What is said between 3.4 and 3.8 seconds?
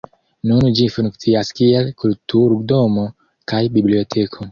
kaj